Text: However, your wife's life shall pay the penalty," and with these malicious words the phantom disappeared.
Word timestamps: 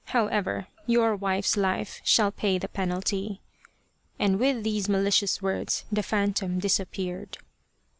However, 0.05 0.65
your 0.87 1.15
wife's 1.15 1.55
life 1.55 2.01
shall 2.03 2.31
pay 2.31 2.57
the 2.57 2.67
penalty," 2.67 3.39
and 4.17 4.39
with 4.39 4.63
these 4.63 4.89
malicious 4.89 5.43
words 5.43 5.85
the 5.91 6.01
phantom 6.01 6.57
disappeared. 6.57 7.37